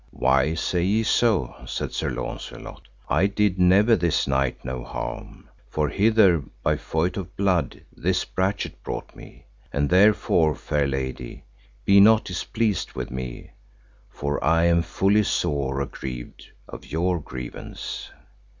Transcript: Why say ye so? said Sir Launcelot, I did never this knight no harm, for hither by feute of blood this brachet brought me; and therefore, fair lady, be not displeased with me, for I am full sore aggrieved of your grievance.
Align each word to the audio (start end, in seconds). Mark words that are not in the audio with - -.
Why 0.09 0.55
say 0.55 0.81
ye 0.83 1.03
so? 1.03 1.53
said 1.67 1.91
Sir 1.93 2.09
Launcelot, 2.09 2.87
I 3.07 3.27
did 3.27 3.59
never 3.59 3.95
this 3.95 4.25
knight 4.25 4.65
no 4.65 4.83
harm, 4.83 5.47
for 5.69 5.89
hither 5.89 6.41
by 6.63 6.77
feute 6.77 7.17
of 7.17 7.35
blood 7.37 7.83
this 7.95 8.25
brachet 8.25 8.81
brought 8.83 9.15
me; 9.15 9.45
and 9.71 9.91
therefore, 9.91 10.55
fair 10.55 10.87
lady, 10.87 11.43
be 11.85 11.99
not 11.99 12.25
displeased 12.25 12.93
with 12.93 13.11
me, 13.11 13.51
for 14.09 14.43
I 14.43 14.63
am 14.65 14.81
full 14.81 15.23
sore 15.23 15.79
aggrieved 15.81 16.47
of 16.67 16.91
your 16.91 17.19
grievance. 17.19 18.09